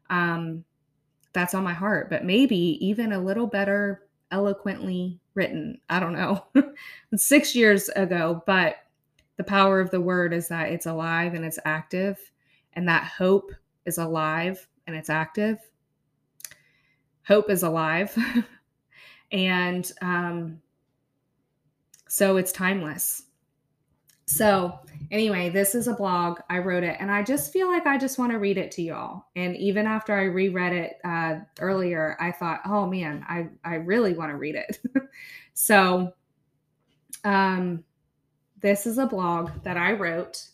Um, 0.09 0.64
that's 1.32 1.54
on 1.54 1.62
my 1.62 1.73
heart, 1.73 2.11
but 2.11 2.25
maybe 2.25 2.56
even 2.85 3.12
a 3.12 3.20
little 3.20 3.47
better 3.47 4.02
eloquently 4.32 5.20
written. 5.35 5.80
I 5.88 6.00
don't 6.00 6.14
know. 6.14 6.44
Six 7.16 7.54
years 7.54 7.88
ago, 7.90 8.42
but 8.47 8.76
the 9.37 9.44
power 9.44 9.80
of 9.80 9.92
the 9.92 10.00
word 10.00 10.32
is 10.32 10.49
that 10.49 10.73
it's 10.73 10.87
alive 10.87 11.35
and 11.35 11.44
it's 11.44 11.59
active, 11.64 12.18
and 12.73 12.88
that 12.88 13.04
hope 13.04 13.52
is 13.87 13.99
alive 13.99 14.66
and 14.88 14.97
it's 14.97 15.09
active 15.09 15.61
hope 17.26 17.50
is 17.50 17.62
alive. 17.62 18.16
and 19.32 19.90
um, 20.02 20.60
so 22.08 22.36
it's 22.36 22.52
timeless. 22.52 23.24
So, 24.26 24.78
anyway, 25.10 25.50
this 25.50 25.74
is 25.74 25.88
a 25.88 25.94
blog. 25.94 26.38
I 26.48 26.58
wrote 26.58 26.84
it, 26.84 26.96
and 27.00 27.10
I 27.10 27.24
just 27.24 27.52
feel 27.52 27.66
like 27.66 27.86
I 27.86 27.98
just 27.98 28.16
want 28.16 28.30
to 28.30 28.38
read 28.38 28.58
it 28.58 28.70
to 28.72 28.82
y'all. 28.82 29.24
And 29.34 29.56
even 29.56 29.88
after 29.88 30.14
I 30.14 30.22
reread 30.24 30.72
it 30.72 30.98
uh, 31.04 31.40
earlier, 31.58 32.16
I 32.20 32.30
thought, 32.30 32.60
oh 32.64 32.86
man, 32.86 33.24
I, 33.28 33.48
I 33.64 33.74
really 33.76 34.14
want 34.14 34.30
to 34.30 34.36
read 34.36 34.54
it. 34.54 34.78
so, 35.54 36.12
um, 37.24 37.82
this 38.60 38.86
is 38.86 38.98
a 38.98 39.06
blog 39.06 39.50
that 39.64 39.76
I 39.76 39.92
wrote 39.94 40.44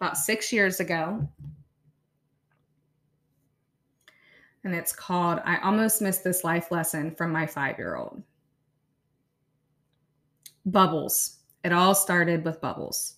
about 0.00 0.16
six 0.16 0.50
years 0.50 0.80
ago. 0.80 1.28
And 4.64 4.74
it's 4.74 4.92
called 4.92 5.40
I 5.44 5.58
Almost 5.58 6.02
Missed 6.02 6.24
This 6.24 6.44
Life 6.44 6.70
Lesson 6.70 7.14
from 7.14 7.32
My 7.32 7.46
Five 7.46 7.78
Year 7.78 7.96
Old. 7.96 8.22
Bubbles. 10.66 11.38
It 11.64 11.72
all 11.72 11.94
started 11.94 12.44
with 12.44 12.60
bubbles. 12.60 13.16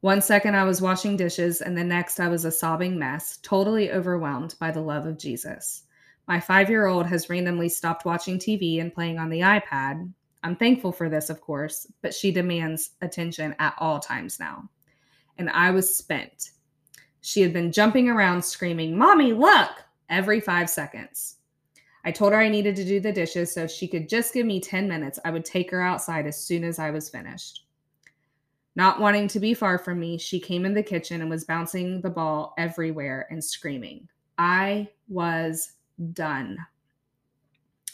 One 0.00 0.20
second 0.20 0.54
I 0.54 0.64
was 0.64 0.82
washing 0.82 1.16
dishes, 1.16 1.62
and 1.62 1.76
the 1.76 1.82
next 1.82 2.20
I 2.20 2.28
was 2.28 2.44
a 2.44 2.50
sobbing 2.50 2.98
mess, 2.98 3.38
totally 3.38 3.90
overwhelmed 3.90 4.54
by 4.60 4.70
the 4.70 4.82
love 4.82 5.06
of 5.06 5.18
Jesus. 5.18 5.84
My 6.26 6.40
five 6.40 6.70
year 6.70 6.86
old 6.86 7.06
has 7.06 7.30
randomly 7.30 7.68
stopped 7.68 8.04
watching 8.04 8.38
TV 8.38 8.80
and 8.80 8.92
playing 8.92 9.18
on 9.18 9.30
the 9.30 9.40
iPad. 9.40 10.12
I'm 10.42 10.56
thankful 10.56 10.92
for 10.92 11.08
this, 11.08 11.30
of 11.30 11.40
course, 11.40 11.86
but 12.02 12.14
she 12.14 12.30
demands 12.30 12.90
attention 13.00 13.54
at 13.58 13.74
all 13.78 13.98
times 13.98 14.38
now. 14.38 14.68
And 15.38 15.48
I 15.50 15.70
was 15.70 15.96
spent. 15.96 16.50
She 17.22 17.40
had 17.40 17.54
been 17.54 17.72
jumping 17.72 18.10
around 18.10 18.44
screaming, 18.44 18.96
Mommy, 18.96 19.32
look! 19.32 19.70
Every 20.08 20.40
five 20.40 20.68
seconds. 20.68 21.36
I 22.04 22.10
told 22.10 22.32
her 22.32 22.38
I 22.38 22.48
needed 22.48 22.76
to 22.76 22.84
do 22.84 23.00
the 23.00 23.12
dishes, 23.12 23.52
so 23.52 23.62
if 23.62 23.70
she 23.70 23.88
could 23.88 24.08
just 24.08 24.34
give 24.34 24.46
me 24.46 24.60
10 24.60 24.86
minutes, 24.86 25.18
I 25.24 25.30
would 25.30 25.44
take 25.44 25.70
her 25.70 25.80
outside 25.80 26.26
as 26.26 26.44
soon 26.44 26.62
as 26.62 26.78
I 26.78 26.90
was 26.90 27.08
finished. 27.08 27.64
Not 28.76 29.00
wanting 29.00 29.28
to 29.28 29.40
be 29.40 29.54
far 29.54 29.78
from 29.78 30.00
me, 30.00 30.18
she 30.18 30.40
came 30.40 30.64
in 30.66 30.74
the 30.74 30.82
kitchen 30.82 31.20
and 31.20 31.30
was 31.30 31.44
bouncing 31.44 32.00
the 32.00 32.10
ball 32.10 32.54
everywhere 32.58 33.26
and 33.30 33.42
screaming. 33.42 34.08
I 34.36 34.88
was 35.08 35.72
done. 36.12 36.58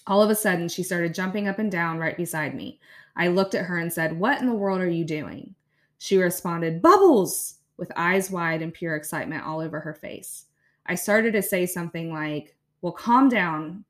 All 0.07 0.23
of 0.23 0.31
a 0.31 0.35
sudden, 0.35 0.69
she 0.69 0.83
started 0.83 1.15
jumping 1.15 1.47
up 1.47 1.59
and 1.59 1.71
down 1.71 1.99
right 1.99 2.17
beside 2.17 2.55
me. 2.55 2.81
I 3.15 3.29
looked 3.29 3.55
at 3.55 3.67
her 3.67 3.79
and 3.79 3.93
said, 3.93 4.19
What 4.19 4.41
in 4.41 4.47
the 4.47 4.55
world 4.55 4.81
are 4.81 4.89
you 4.89 5.05
doing? 5.05 5.55
She 5.99 6.17
responded, 6.17 6.81
Bubbles, 6.81 7.59
with 7.77 7.93
eyes 7.95 8.31
wide 8.31 8.63
and 8.63 8.73
pure 8.73 8.97
excitement 8.97 9.45
all 9.45 9.61
over 9.61 9.79
her 9.81 9.95
face. 9.95 10.47
I 10.91 10.97
started 10.97 11.35
to 11.35 11.43
say 11.43 11.67
something 11.67 12.13
like, 12.13 12.57
Well, 12.83 12.93
calm 12.93 13.29
down 13.29 13.85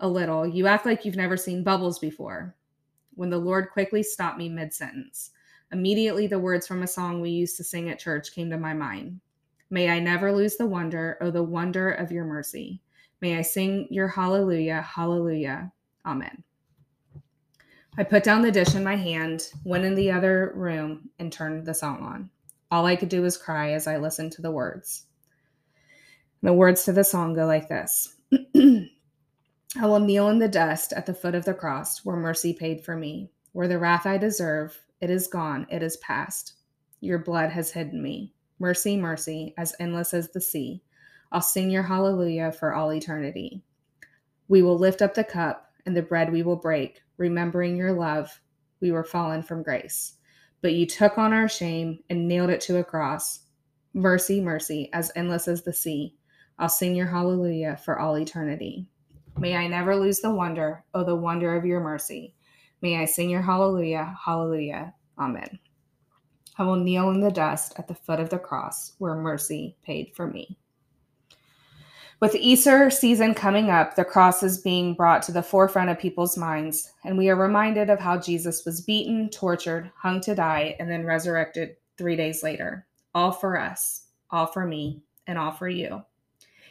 a 0.00 0.06
little. 0.06 0.46
You 0.46 0.66
act 0.66 0.84
like 0.84 1.06
you've 1.06 1.16
never 1.16 1.38
seen 1.38 1.64
bubbles 1.64 1.98
before. 1.98 2.54
When 3.14 3.30
the 3.30 3.38
Lord 3.38 3.70
quickly 3.70 4.02
stopped 4.02 4.36
me 4.36 4.50
mid 4.50 4.74
sentence. 4.74 5.30
Immediately, 5.72 6.26
the 6.26 6.38
words 6.38 6.66
from 6.66 6.82
a 6.82 6.86
song 6.86 7.22
we 7.22 7.30
used 7.30 7.56
to 7.56 7.64
sing 7.64 7.88
at 7.88 7.98
church 7.98 8.34
came 8.34 8.50
to 8.50 8.58
my 8.58 8.74
mind. 8.74 9.18
May 9.70 9.88
I 9.88 10.00
never 10.00 10.30
lose 10.30 10.56
the 10.56 10.66
wonder, 10.66 11.16
oh, 11.22 11.30
the 11.30 11.42
wonder 11.42 11.92
of 11.92 12.12
your 12.12 12.26
mercy. 12.26 12.82
May 13.22 13.38
I 13.38 13.42
sing 13.42 13.88
your 13.90 14.08
hallelujah, 14.08 14.82
hallelujah. 14.82 15.72
Amen. 16.04 16.44
I 17.96 18.04
put 18.04 18.22
down 18.22 18.42
the 18.42 18.52
dish 18.52 18.74
in 18.74 18.84
my 18.84 18.96
hand, 18.96 19.48
went 19.64 19.86
in 19.86 19.94
the 19.94 20.10
other 20.10 20.52
room, 20.54 21.08
and 21.18 21.32
turned 21.32 21.64
the 21.64 21.72
song 21.72 22.02
on. 22.02 22.28
All 22.70 22.84
I 22.84 22.96
could 22.96 23.08
do 23.08 23.22
was 23.22 23.38
cry 23.38 23.72
as 23.72 23.86
I 23.86 23.96
listened 23.96 24.32
to 24.32 24.42
the 24.42 24.50
words. 24.50 25.06
The 26.42 26.52
words 26.52 26.84
to 26.84 26.92
the 26.92 27.04
song 27.04 27.34
go 27.34 27.46
like 27.46 27.68
this 27.68 28.14
I 28.54 29.86
will 29.86 30.00
kneel 30.00 30.28
in 30.28 30.38
the 30.38 30.48
dust 30.48 30.92
at 30.92 31.04
the 31.04 31.14
foot 31.14 31.34
of 31.34 31.44
the 31.44 31.54
cross 31.54 32.04
where 32.04 32.16
mercy 32.16 32.52
paid 32.52 32.84
for 32.84 32.96
me. 32.96 33.30
Where 33.52 33.68
the 33.68 33.78
wrath 33.78 34.06
I 34.06 34.18
deserve, 34.18 34.78
it 35.00 35.10
is 35.10 35.26
gone, 35.26 35.66
it 35.70 35.82
is 35.82 35.96
past. 35.98 36.54
Your 37.00 37.18
blood 37.18 37.50
has 37.50 37.70
hidden 37.72 38.02
me. 38.02 38.34
Mercy, 38.58 38.96
mercy, 38.96 39.54
as 39.56 39.74
endless 39.80 40.14
as 40.14 40.30
the 40.30 40.40
sea. 40.40 40.82
I'll 41.32 41.40
sing 41.40 41.70
your 41.70 41.82
hallelujah 41.82 42.52
for 42.52 42.72
all 42.72 42.92
eternity. 42.92 43.62
We 44.48 44.62
will 44.62 44.78
lift 44.78 45.02
up 45.02 45.14
the 45.14 45.24
cup 45.24 45.72
and 45.86 45.96
the 45.96 46.02
bread 46.02 46.32
we 46.32 46.42
will 46.42 46.56
break, 46.56 47.02
remembering 47.16 47.76
your 47.76 47.92
love. 47.92 48.40
We 48.80 48.92
were 48.92 49.04
fallen 49.04 49.42
from 49.42 49.62
grace. 49.62 50.14
But 50.60 50.74
you 50.74 50.86
took 50.86 51.18
on 51.18 51.32
our 51.32 51.48
shame 51.48 52.00
and 52.10 52.26
nailed 52.26 52.50
it 52.50 52.60
to 52.62 52.78
a 52.78 52.84
cross. 52.84 53.40
Mercy, 53.94 54.40
mercy, 54.40 54.90
as 54.92 55.12
endless 55.14 55.48
as 55.48 55.62
the 55.62 55.72
sea. 55.72 56.17
I'll 56.58 56.68
sing 56.68 56.94
your 56.94 57.06
hallelujah 57.06 57.78
for 57.84 57.98
all 57.98 58.18
eternity. 58.18 58.88
May 59.38 59.56
I 59.56 59.68
never 59.68 59.94
lose 59.94 60.20
the 60.20 60.30
wonder, 60.30 60.84
oh, 60.94 61.04
the 61.04 61.14
wonder 61.14 61.56
of 61.56 61.64
your 61.64 61.80
mercy. 61.80 62.34
May 62.82 63.00
I 63.00 63.04
sing 63.04 63.30
your 63.30 63.42
hallelujah, 63.42 64.16
hallelujah, 64.24 64.94
amen. 65.18 65.58
I 66.58 66.64
will 66.64 66.76
kneel 66.76 67.10
in 67.10 67.20
the 67.20 67.30
dust 67.30 67.74
at 67.76 67.86
the 67.86 67.94
foot 67.94 68.18
of 68.18 68.30
the 68.30 68.38
cross 68.38 68.94
where 68.98 69.14
mercy 69.14 69.76
paid 69.84 70.12
for 70.16 70.26
me. 70.26 70.58
With 72.20 72.32
the 72.32 72.44
Easter 72.44 72.90
season 72.90 73.32
coming 73.32 73.70
up, 73.70 73.94
the 73.94 74.04
cross 74.04 74.42
is 74.42 74.58
being 74.58 74.94
brought 74.94 75.22
to 75.22 75.32
the 75.32 75.42
forefront 75.42 75.88
of 75.88 76.00
people's 76.00 76.36
minds, 76.36 76.92
and 77.04 77.16
we 77.16 77.28
are 77.28 77.36
reminded 77.36 77.90
of 77.90 78.00
how 78.00 78.18
Jesus 78.18 78.64
was 78.64 78.80
beaten, 78.80 79.30
tortured, 79.30 79.92
hung 79.96 80.20
to 80.22 80.34
die, 80.34 80.74
and 80.80 80.90
then 80.90 81.06
resurrected 81.06 81.76
three 81.96 82.16
days 82.16 82.42
later. 82.42 82.88
All 83.14 83.30
for 83.30 83.56
us, 83.56 84.06
all 84.32 84.46
for 84.46 84.66
me, 84.66 85.04
and 85.28 85.38
all 85.38 85.52
for 85.52 85.68
you. 85.68 86.02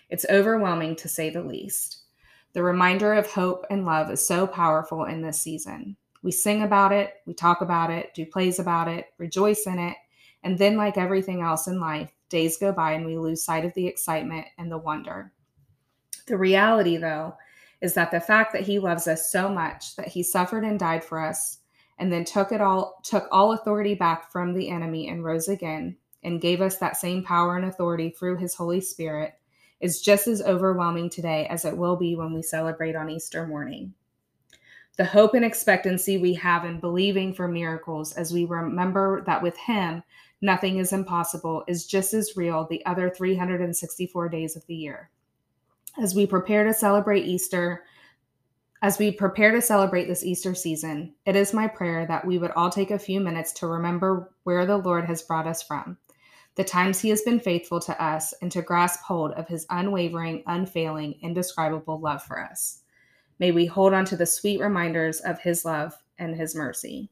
It's 0.10 0.26
overwhelming 0.30 0.96
to 0.98 1.10
say 1.10 1.30
the 1.30 1.44
least. 1.44 2.04
The 2.54 2.64
reminder 2.64 3.14
of 3.14 3.28
hope 3.28 3.66
and 3.70 3.86
love 3.86 4.10
is 4.10 4.26
so 4.26 4.48
powerful 4.48 5.06
in 5.06 5.22
this 5.22 5.40
season. 5.40 5.98
We 6.24 6.32
sing 6.32 6.64
about 6.64 6.92
it, 6.92 7.16
we 7.26 7.34
talk 7.34 7.62
about 7.62 7.92
it, 7.92 8.14
do 8.14 8.26
plays 8.26 8.60
about 8.60 8.88
it, 8.88 9.08
rejoice 9.18 9.68
in 9.68 9.80
it, 9.80 9.96
and 10.44 10.58
then, 10.58 10.78
like 10.78 10.98
everything 10.98 11.42
else 11.42 11.68
in 11.68 11.80
life, 11.80 12.10
days 12.30 12.58
go 12.58 12.72
by 12.72 12.94
and 12.94 13.06
we 13.06 13.18
lose 13.18 13.44
sight 13.44 13.66
of 13.66 13.74
the 13.74 13.86
excitement 13.86 14.48
and 14.58 14.72
the 14.72 14.78
wonder. 14.78 15.34
The 16.28 16.38
reality, 16.38 16.98
though, 16.98 17.36
is 17.82 17.94
that 17.94 18.12
the 18.12 18.20
fact 18.20 18.54
that 18.54 18.64
he 18.64 18.80
loves 18.80 19.08
us 19.08 19.32
so 19.32 19.50
much 19.50 19.96
that 19.96 20.08
he 20.08 20.24
suffered 20.24 20.64
and 20.64 20.80
died 20.80 21.04
for 21.04 21.20
us 21.20 21.60
and 22.00 22.12
then 22.12 22.26
took 22.26 22.52
it 22.52 22.62
all 22.62 23.00
took 23.04 23.28
all 23.32 23.54
authority 23.54 23.94
back 23.94 24.32
from 24.32 24.54
the 24.54 24.70
enemy 24.70 25.10
and 25.10 25.24
rose 25.24 25.48
again 25.48 25.96
and 26.24 26.42
gave 26.42 26.62
us 26.62 26.78
that 26.78 26.98
same 26.98 27.24
power 27.24 27.58
and 27.58 27.66
authority 27.66 28.10
through 28.10 28.38
his 28.38 28.56
holy 28.56 28.82
spirit 28.82 29.34
is 29.80 30.02
just 30.02 30.28
as 30.28 30.42
overwhelming 30.42 31.10
today 31.10 31.48
as 31.48 31.66
it 31.66 31.78
will 31.78 31.96
be 31.96 32.16
when 32.16 32.34
we 32.34 32.42
celebrate 32.42 32.96
on 32.96 33.10
Easter 33.10 33.46
morning. 33.46 33.94
The 34.98 35.06
hope 35.06 35.36
and 35.36 35.46
expectancy 35.46 36.18
we 36.18 36.34
have 36.34 36.66
in 36.66 36.80
believing 36.80 37.34
for 37.34 37.48
miracles 37.48 38.14
as 38.14 38.34
we 38.34 38.46
remember 38.46 39.24
that 39.26 39.44
with 39.44 39.56
Him, 39.58 40.02
nothing 40.42 40.78
is 40.78 40.94
impossible 40.94 41.64
is 41.68 41.86
just 41.86 42.14
as 42.14 42.36
real 42.36 42.66
the 42.66 42.86
other 42.86 43.10
364 43.10 44.30
days 44.30 44.56
of 44.56 44.66
the 44.66 44.76
year. 44.76 45.10
As 46.02 46.16
we 46.16 46.26
prepare 46.26 46.64
to 46.64 46.74
celebrate 46.74 47.26
Easter, 47.26 47.84
As 48.84 49.00
we 49.00 49.12
prepare 49.12 49.52
to 49.52 49.62
celebrate 49.62 50.06
this 50.06 50.24
Easter 50.24 50.54
season, 50.54 51.16
it 51.26 51.36
is 51.36 51.52
my 51.54 51.68
prayer 51.68 52.06
that 52.06 52.26
we 52.26 52.38
would 52.38 52.52
all 52.52 52.70
take 52.70 52.92
a 52.92 53.00
few 53.00 53.20
minutes 53.20 53.52
to 53.54 53.68
remember 53.68 54.32
where 54.44 54.68
the 54.68 54.78
Lord 54.78 55.06
has 55.06 55.24
brought 55.24 55.48
us 55.48 55.64
from, 55.64 55.98
the 56.58 56.64
times 56.64 57.00
He 57.00 57.10
has 57.10 57.22
been 57.22 57.40
faithful 57.40 57.80
to 57.80 58.04
us, 58.04 58.34
and 58.42 58.52
to 58.52 58.62
grasp 58.62 59.02
hold 59.02 59.32
of 59.32 59.48
His 59.48 59.66
unwavering, 59.70 60.44
unfailing, 60.48 61.16
indescribable 61.22 62.00
love 62.00 62.22
for 62.24 62.44
us. 62.44 62.82
May 63.40 63.52
we 63.52 63.66
hold 63.66 63.94
on 63.94 64.04
to 64.06 64.18
the 64.18 64.26
sweet 64.26 64.60
reminders 64.60 65.22
of 65.22 65.40
His 65.40 65.64
love 65.64 65.94
and 66.20 66.36
His 66.36 66.56
mercy. 66.56 67.10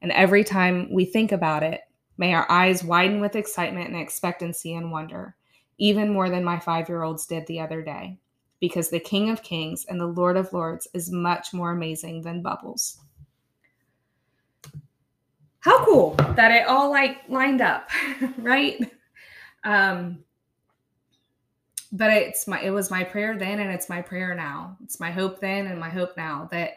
And 0.00 0.12
every 0.12 0.44
time 0.44 0.92
we 0.92 1.04
think 1.04 1.32
about 1.32 1.64
it, 1.64 1.80
may 2.18 2.34
our 2.34 2.48
eyes 2.50 2.84
widen 2.84 3.20
with 3.20 3.34
excitement 3.34 3.88
and 3.88 3.96
expectancy 3.96 4.74
and 4.74 4.92
wonder, 4.92 5.34
even 5.78 6.12
more 6.12 6.30
than 6.30 6.44
my 6.44 6.60
five 6.60 6.88
year 6.88 7.02
olds 7.02 7.26
did 7.26 7.46
the 7.46 7.58
other 7.58 7.82
day 7.82 8.18
because 8.62 8.90
the 8.90 9.00
King 9.00 9.28
of 9.28 9.42
Kings 9.42 9.84
and 9.88 10.00
the 10.00 10.06
Lord 10.06 10.36
of 10.36 10.52
Lords 10.52 10.86
is 10.94 11.10
much 11.10 11.52
more 11.52 11.72
amazing 11.72 12.22
than 12.22 12.42
bubbles. 12.42 13.00
How 15.62 15.84
cool 15.84 16.14
that 16.36 16.50
it 16.50 16.66
all 16.66 16.90
like 16.90 17.18
lined 17.28 17.60
up, 17.60 17.88
right? 18.38 18.78
Um 19.64 20.24
but 21.92 22.10
it's 22.10 22.48
my 22.48 22.60
it 22.60 22.70
was 22.70 22.90
my 22.90 23.04
prayer 23.04 23.38
then 23.38 23.60
and 23.60 23.70
it's 23.70 23.88
my 23.88 24.02
prayer 24.02 24.34
now. 24.34 24.76
It's 24.82 24.98
my 24.98 25.10
hope 25.10 25.40
then 25.40 25.66
and 25.66 25.78
my 25.78 25.90
hope 25.90 26.16
now 26.16 26.48
that 26.50 26.74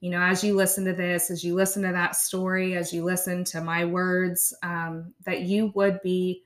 you 0.00 0.10
know 0.10 0.20
as 0.20 0.42
you 0.42 0.54
listen 0.54 0.84
to 0.86 0.92
this 0.92 1.30
as 1.30 1.44
you 1.44 1.54
listen 1.54 1.82
to 1.82 1.92
that 1.92 2.16
story 2.16 2.76
as 2.76 2.92
you 2.92 3.04
listen 3.04 3.44
to 3.44 3.60
my 3.60 3.84
words 3.84 4.54
um, 4.62 5.14
that 5.24 5.42
you 5.42 5.72
would 5.74 6.00
be 6.02 6.42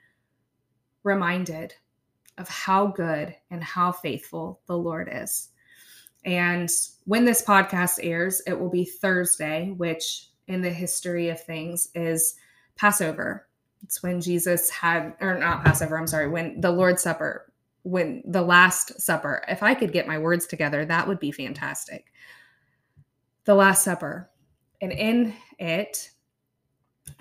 reminded 1.03 1.75
of 2.39 2.49
how 2.49 2.89
good 2.89 3.35
and 3.51 3.63
how 3.63 3.93
faithful 3.93 4.61
the 4.67 4.77
Lord 4.77 5.09
is. 5.13 5.49
And 6.25 6.71
when 7.05 7.25
this 7.25 7.43
podcast 7.43 8.01
airs, 8.03 8.43
it 8.47 8.59
will 8.59 8.71
be 8.71 8.85
Thursday, 8.85 9.73
which 9.77 10.30
in 10.51 10.61
the 10.61 10.71
history 10.71 11.29
of 11.29 11.43
things 11.43 11.89
is 11.95 12.35
Passover. 12.77 13.47
It's 13.83 14.03
when 14.03 14.21
Jesus 14.21 14.69
had, 14.69 15.15
or 15.21 15.39
not 15.39 15.65
Passover, 15.65 15.97
I'm 15.97 16.07
sorry, 16.07 16.29
when 16.29 16.61
the 16.61 16.71
Lord's 16.71 17.03
Supper, 17.03 17.53
when 17.83 18.23
the 18.27 18.43
Last 18.43 19.01
Supper. 19.01 19.43
If 19.49 19.63
I 19.63 19.75
could 19.75 19.93
get 19.93 20.09
my 20.09 20.19
words 20.19 20.47
together, 20.47 20.85
that 20.85 21.07
would 21.07 21.21
be 21.21 21.33
fantastic. 21.33 22.13
The 23.45 23.55
Last 23.55 23.85
Supper. 23.85 24.29
And 24.83 24.93
in 24.93 25.35
it, 25.59 26.11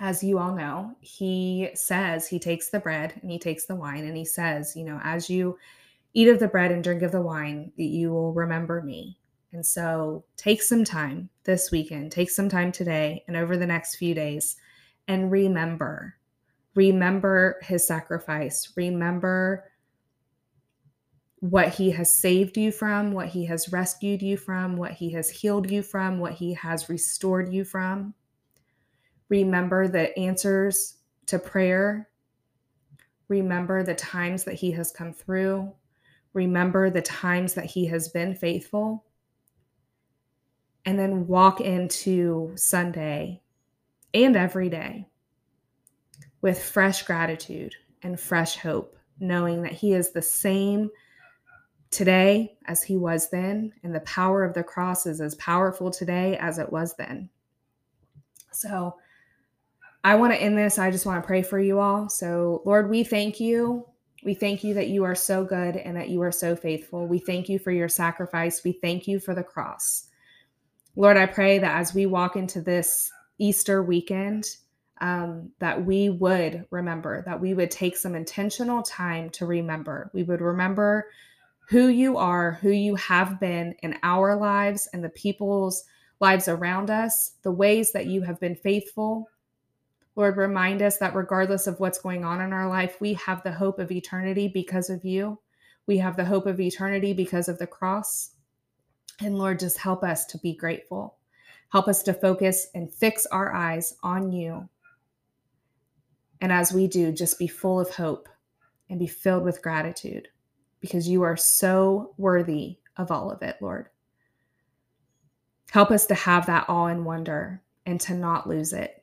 as 0.00 0.24
you 0.24 0.38
all 0.38 0.54
know, 0.54 0.96
he 1.00 1.70
says, 1.74 2.26
he 2.26 2.38
takes 2.38 2.68
the 2.70 2.80
bread 2.80 3.14
and 3.22 3.30
he 3.30 3.38
takes 3.38 3.66
the 3.66 3.76
wine 3.76 4.04
and 4.04 4.16
he 4.16 4.24
says, 4.24 4.74
you 4.74 4.84
know, 4.84 5.00
as 5.04 5.30
you 5.30 5.56
eat 6.14 6.28
of 6.28 6.40
the 6.40 6.48
bread 6.48 6.72
and 6.72 6.82
drink 6.82 7.02
of 7.02 7.12
the 7.12 7.22
wine, 7.22 7.70
that 7.76 7.84
you 7.84 8.10
will 8.10 8.32
remember 8.32 8.82
me. 8.82 9.19
And 9.52 9.64
so 9.64 10.24
take 10.36 10.62
some 10.62 10.84
time 10.84 11.28
this 11.44 11.70
weekend, 11.70 12.12
take 12.12 12.30
some 12.30 12.48
time 12.48 12.72
today 12.72 13.24
and 13.26 13.36
over 13.36 13.56
the 13.56 13.66
next 13.66 13.96
few 13.96 14.14
days 14.14 14.56
and 15.08 15.30
remember. 15.30 16.14
Remember 16.74 17.58
his 17.62 17.86
sacrifice. 17.86 18.72
Remember 18.76 19.64
what 21.40 21.70
he 21.70 21.90
has 21.90 22.14
saved 22.14 22.56
you 22.56 22.70
from, 22.70 23.12
what 23.12 23.28
he 23.28 23.46
has 23.46 23.72
rescued 23.72 24.22
you 24.22 24.36
from, 24.36 24.76
what 24.76 24.92
he 24.92 25.12
has 25.12 25.30
healed 25.30 25.70
you 25.70 25.82
from, 25.82 26.20
what 26.20 26.34
he 26.34 26.54
has 26.54 26.88
restored 26.88 27.52
you 27.52 27.64
from 27.64 28.14
remember 29.30 29.88
the 29.88 30.16
answers 30.18 30.98
to 31.26 31.38
prayer. 31.38 32.08
Remember 33.28 33.82
the 33.82 33.94
times 33.94 34.44
that 34.44 34.56
He 34.56 34.72
has 34.72 34.92
come 34.92 35.14
through. 35.14 35.72
Remember 36.34 36.90
the 36.90 37.00
times 37.00 37.54
that 37.54 37.64
He 37.64 37.86
has 37.86 38.08
been 38.08 38.34
faithful. 38.34 39.06
And 40.86 40.98
then 40.98 41.26
walk 41.26 41.60
into 41.60 42.52
Sunday 42.56 43.42
and 44.14 44.36
every 44.36 44.68
day 44.68 45.06
with 46.40 46.62
fresh 46.62 47.02
gratitude 47.02 47.74
and 48.02 48.18
fresh 48.18 48.56
hope, 48.56 48.96
knowing 49.18 49.62
that 49.62 49.72
He 49.72 49.92
is 49.92 50.12
the 50.12 50.22
same 50.22 50.90
today 51.90 52.56
as 52.66 52.82
He 52.82 52.96
was 52.96 53.30
then, 53.30 53.72
and 53.82 53.94
the 53.94 54.00
power 54.00 54.44
of 54.44 54.54
the 54.54 54.62
cross 54.62 55.06
is 55.06 55.20
as 55.20 55.34
powerful 55.36 55.90
today 55.90 56.36
as 56.38 56.58
it 56.58 56.72
was 56.72 56.94
then. 56.96 57.28
So, 58.52 58.96
I 60.02 60.14
want 60.14 60.32
to 60.32 60.40
end 60.40 60.56
this. 60.56 60.78
I 60.78 60.90
just 60.90 61.04
want 61.04 61.22
to 61.22 61.26
pray 61.26 61.42
for 61.42 61.60
you 61.60 61.78
all. 61.78 62.08
So, 62.08 62.62
Lord, 62.64 62.88
we 62.88 63.04
thank 63.04 63.38
you. 63.38 63.86
We 64.24 64.34
thank 64.34 64.64
you 64.64 64.74
that 64.74 64.88
you 64.88 65.04
are 65.04 65.14
so 65.14 65.44
good 65.44 65.76
and 65.76 65.96
that 65.96 66.08
you 66.08 66.22
are 66.22 66.32
so 66.32 66.56
faithful. 66.56 67.06
We 67.06 67.18
thank 67.18 67.48
you 67.48 67.58
for 67.58 67.70
your 67.70 67.88
sacrifice. 67.88 68.64
We 68.64 68.72
thank 68.72 69.06
you 69.06 69.20
for 69.20 69.34
the 69.34 69.42
cross. 69.42 70.08
Lord, 70.96 71.16
I 71.16 71.26
pray 71.26 71.58
that 71.58 71.78
as 71.78 71.94
we 71.94 72.06
walk 72.06 72.36
into 72.36 72.60
this 72.60 73.10
Easter 73.38 73.82
weekend, 73.82 74.46
um, 75.00 75.50
that 75.60 75.84
we 75.84 76.10
would 76.10 76.66
remember, 76.70 77.22
that 77.24 77.40
we 77.40 77.54
would 77.54 77.70
take 77.70 77.96
some 77.96 78.14
intentional 78.14 78.82
time 78.82 79.30
to 79.30 79.46
remember. 79.46 80.10
We 80.12 80.24
would 80.24 80.40
remember 80.40 81.06
who 81.68 81.88
you 81.88 82.18
are, 82.18 82.52
who 82.52 82.70
you 82.70 82.96
have 82.96 83.40
been 83.40 83.74
in 83.82 83.96
our 84.02 84.36
lives 84.36 84.88
and 84.92 85.02
the 85.02 85.10
people's 85.10 85.84
lives 86.20 86.48
around 86.48 86.90
us, 86.90 87.32
the 87.42 87.52
ways 87.52 87.92
that 87.92 88.06
you 88.06 88.22
have 88.22 88.38
been 88.40 88.56
faithful, 88.56 89.30
Lord, 90.16 90.36
remind 90.36 90.82
us 90.82 90.98
that 90.98 91.14
regardless 91.14 91.66
of 91.66 91.78
what's 91.80 91.98
going 91.98 92.24
on 92.24 92.40
in 92.40 92.52
our 92.52 92.68
life, 92.68 93.00
we 93.00 93.14
have 93.14 93.42
the 93.42 93.52
hope 93.52 93.78
of 93.78 93.90
eternity 93.90 94.48
because 94.48 94.90
of 94.90 95.04
you. 95.04 95.38
We 95.86 95.98
have 95.98 96.16
the 96.16 96.24
hope 96.24 96.46
of 96.46 96.60
eternity 96.60 97.12
because 97.12 97.48
of 97.48 97.58
the 97.58 97.66
cross. 97.66 98.32
And 99.20 99.38
Lord, 99.38 99.58
just 99.58 99.78
help 99.78 100.02
us 100.02 100.24
to 100.26 100.38
be 100.38 100.54
grateful. 100.54 101.16
Help 101.70 101.88
us 101.88 102.02
to 102.04 102.14
focus 102.14 102.68
and 102.74 102.92
fix 102.92 103.26
our 103.26 103.52
eyes 103.54 103.94
on 104.02 104.32
you. 104.32 104.68
And 106.40 106.50
as 106.50 106.72
we 106.72 106.86
do, 106.88 107.12
just 107.12 107.38
be 107.38 107.46
full 107.46 107.78
of 107.78 107.90
hope 107.90 108.28
and 108.88 108.98
be 108.98 109.06
filled 109.06 109.44
with 109.44 109.62
gratitude 109.62 110.28
because 110.80 111.08
you 111.08 111.22
are 111.22 111.36
so 111.36 112.14
worthy 112.16 112.78
of 112.96 113.10
all 113.10 113.30
of 113.30 113.42
it, 113.42 113.56
Lord. 113.60 113.88
Help 115.70 115.90
us 115.90 116.06
to 116.06 116.14
have 116.14 116.46
that 116.46 116.64
awe 116.68 116.86
and 116.86 117.04
wonder 117.04 117.62
and 117.86 118.00
to 118.00 118.14
not 118.14 118.48
lose 118.48 118.72
it 118.72 119.00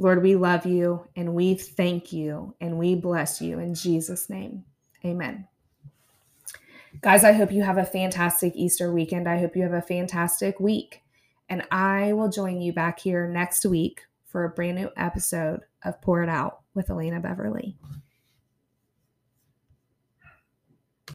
Lord, 0.00 0.22
we 0.22 0.34
love 0.34 0.64
you 0.64 1.06
and 1.14 1.34
we 1.34 1.52
thank 1.52 2.10
you 2.10 2.54
and 2.58 2.78
we 2.78 2.94
bless 2.94 3.42
you 3.42 3.58
in 3.58 3.74
Jesus' 3.74 4.30
name. 4.30 4.64
Amen. 5.04 5.46
Guys, 7.00 7.24
I 7.24 7.32
hope 7.32 7.52
you 7.52 7.62
have 7.62 7.78
a 7.78 7.84
fantastic 7.84 8.54
Easter 8.56 8.92
weekend. 8.92 9.28
I 9.28 9.38
hope 9.38 9.54
you 9.54 9.62
have 9.62 9.72
a 9.72 9.80
fantastic 9.80 10.58
week. 10.58 11.02
And 11.48 11.62
I 11.70 12.12
will 12.12 12.28
join 12.28 12.60
you 12.60 12.72
back 12.72 12.98
here 12.98 13.28
next 13.28 13.64
week 13.64 14.02
for 14.26 14.44
a 14.44 14.50
brand 14.50 14.76
new 14.76 14.90
episode 14.96 15.62
of 15.84 16.00
Pour 16.02 16.22
It 16.22 16.28
Out 16.28 16.60
with 16.74 16.88
Alana 16.88 17.22
Beverly. 17.22 17.76